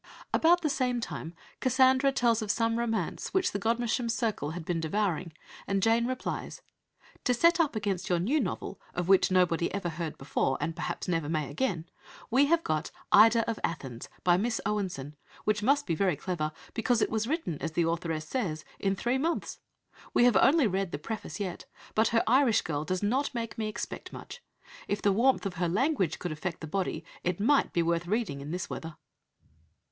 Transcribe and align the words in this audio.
About 0.33 0.61
the 0.63 0.67
same 0.67 0.99
time 0.99 1.35
Cassandra 1.59 2.11
tells 2.11 2.41
of 2.41 2.49
some 2.49 2.79
romance 2.79 3.35
which 3.35 3.51
the 3.51 3.59
Godmersham 3.59 4.09
circle 4.09 4.49
has 4.57 4.63
been 4.63 4.79
devouring, 4.79 5.31
and 5.67 5.79
Jane 5.83 6.07
replies 6.07 6.63
"To 7.25 7.35
set 7.35 7.59
up 7.59 7.75
against 7.75 8.09
your 8.09 8.17
new 8.17 8.39
novel, 8.39 8.81
of 8.95 9.07
which 9.07 9.29
nobody 9.29 9.71
ever 9.71 9.89
heard 9.89 10.17
before, 10.17 10.57
and 10.59 10.75
perhaps 10.75 11.07
never 11.07 11.29
may 11.29 11.47
again, 11.51 11.87
we 12.31 12.47
have 12.47 12.63
got 12.63 12.89
Ida 13.11 13.47
of 13.47 13.59
Athens, 13.63 14.09
by 14.23 14.37
Miss 14.37 14.59
Owenson, 14.65 15.15
which 15.43 15.61
must 15.61 15.85
be 15.85 15.93
very 15.93 16.15
clever, 16.15 16.51
because 16.73 17.03
it 17.03 17.11
was 17.11 17.27
written, 17.27 17.59
as 17.61 17.73
the 17.73 17.87
authoress 17.87 18.27
says, 18.27 18.65
in 18.79 18.95
three 18.95 19.19
months. 19.19 19.59
We 20.15 20.23
have 20.23 20.35
only 20.35 20.65
read 20.65 20.91
the 20.91 20.97
preface 20.97 21.39
yet, 21.39 21.65
but 21.93 22.07
her 22.07 22.23
Irish 22.25 22.63
girl 22.63 22.85
does 22.85 23.03
not 23.03 23.35
make 23.35 23.55
me 23.55 23.67
expect 23.67 24.11
much. 24.11 24.41
If 24.87 24.99
the 24.99 25.11
warmth 25.13 25.45
of 25.45 25.57
her 25.61 25.69
language 25.69 26.17
could 26.17 26.31
affect 26.31 26.61
the 26.61 26.65
body 26.65 27.05
it 27.23 27.39
might 27.39 27.71
be 27.71 27.83
worth 27.83 28.07
reading 28.07 28.41
in 28.41 28.49
this 28.49 28.67
weather." 28.67 28.95